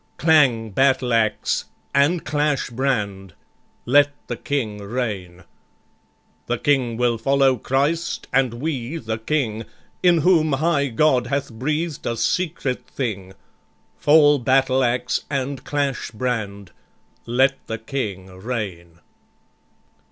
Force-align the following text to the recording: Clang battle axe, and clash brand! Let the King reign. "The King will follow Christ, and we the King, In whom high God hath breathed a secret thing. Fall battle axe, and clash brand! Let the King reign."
Clang 0.17 0.71
battle 0.71 1.13
axe, 1.13 1.65
and 1.93 2.25
clash 2.25 2.71
brand! 2.71 3.35
Let 3.85 4.09
the 4.25 4.35
King 4.35 4.79
reign. 4.79 5.43
"The 6.47 6.57
King 6.57 6.97
will 6.97 7.19
follow 7.19 7.55
Christ, 7.57 8.25
and 8.33 8.55
we 8.55 8.97
the 8.97 9.19
King, 9.19 9.63
In 10.01 10.21
whom 10.21 10.53
high 10.53 10.87
God 10.87 11.27
hath 11.27 11.51
breathed 11.53 12.07
a 12.07 12.17
secret 12.17 12.87
thing. 12.87 13.33
Fall 13.99 14.39
battle 14.39 14.83
axe, 14.83 15.21
and 15.29 15.63
clash 15.63 16.09
brand! 16.09 16.71
Let 17.27 17.63
the 17.67 17.77
King 17.77 18.25
reign." 18.35 18.97